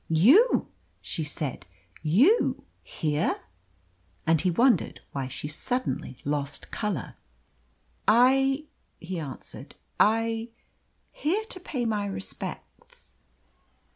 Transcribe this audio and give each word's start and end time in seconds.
"You!" 0.09 0.67
she 0.99 1.23
said. 1.23 1.67
"You 2.01 2.63
here!" 2.81 3.39
And 4.25 4.41
he 4.41 4.49
wondered 4.49 4.99
why 5.11 5.27
she 5.27 5.47
suddenly 5.47 6.17
lost 6.25 6.71
colour. 6.71 7.17
"I," 8.07 8.65
he 8.99 9.19
answered, 9.19 9.75
"I 9.99 10.49
here 11.11 11.43
to 11.51 11.59
pay 11.59 11.85
my 11.85 12.07
respects." 12.07 13.17